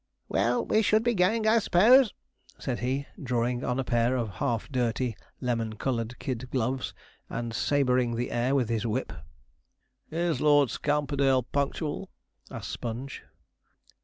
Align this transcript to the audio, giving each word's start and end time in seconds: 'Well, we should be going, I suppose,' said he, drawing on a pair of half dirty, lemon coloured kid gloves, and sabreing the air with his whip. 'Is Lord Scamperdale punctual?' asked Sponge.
'Well, 0.27 0.65
we 0.65 0.81
should 0.81 1.03
be 1.03 1.13
going, 1.13 1.45
I 1.45 1.59
suppose,' 1.59 2.11
said 2.57 2.79
he, 2.79 3.05
drawing 3.21 3.63
on 3.63 3.79
a 3.79 3.83
pair 3.83 4.15
of 4.15 4.31
half 4.41 4.67
dirty, 4.71 5.15
lemon 5.39 5.75
coloured 5.75 6.17
kid 6.17 6.49
gloves, 6.49 6.95
and 7.29 7.53
sabreing 7.53 8.15
the 8.15 8.31
air 8.31 8.55
with 8.55 8.67
his 8.69 8.83
whip. 8.87 9.13
'Is 10.09 10.41
Lord 10.41 10.69
Scamperdale 10.71 11.43
punctual?' 11.51 12.09
asked 12.49 12.71
Sponge. 12.71 13.21